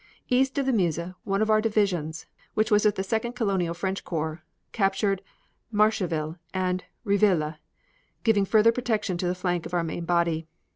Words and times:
East 0.29 0.57
of 0.57 0.65
the 0.65 0.73
Meuse 0.73 1.13
one 1.25 1.43
of 1.43 1.51
our 1.51 1.61
divisions, 1.61 2.25
which 2.55 2.71
was 2.71 2.83
with 2.85 2.95
the 2.95 3.03
Second 3.03 3.33
Colonial 3.33 3.75
French 3.75 4.03
Corps, 4.03 4.41
captured 4.71 5.21
Marcheville 5.71 6.39
and 6.55 6.83
Rieville, 7.05 7.59
giving 8.23 8.45
further 8.45 8.71
protection 8.71 9.15
to 9.19 9.27
the 9.27 9.35
flank 9.35 9.67
of 9.67 9.75
our 9.75 9.83
main 9.83 10.05
body. 10.05 10.47